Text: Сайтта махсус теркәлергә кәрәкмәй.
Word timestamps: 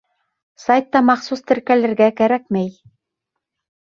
Сайтта 0.61 1.01
махсус 1.09 1.43
теркәлергә 1.51 2.07
кәрәкмәй. 2.21 2.73